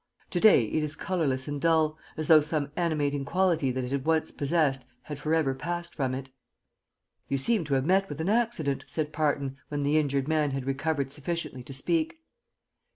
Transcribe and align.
To 0.31 0.39
day 0.39 0.65
it 0.65 0.81
is 0.81 0.95
colorless 0.95 1.47
and 1.47 1.61
dull, 1.61 1.95
as 2.17 2.27
though 2.27 2.41
some 2.41 2.71
animating 2.75 3.23
quality 3.23 3.69
that 3.69 3.83
it 3.83 3.91
had 3.91 4.03
once 4.03 4.31
possessed 4.31 4.83
had 5.03 5.19
forever 5.19 5.53
passed 5.53 5.93
from 5.93 6.15
it. 6.15 6.29
"You 7.27 7.37
seem 7.37 7.63
to 7.65 7.75
have 7.75 7.85
met 7.85 8.09
with 8.09 8.19
an 8.19 8.27
accident," 8.29 8.83
said 8.87 9.13
Parton, 9.13 9.57
when 9.69 9.83
the 9.83 9.99
injured 9.99 10.27
man 10.27 10.49
had 10.49 10.65
recovered 10.65 11.11
sufficiently 11.11 11.61
to 11.61 11.73
speak. 11.75 12.17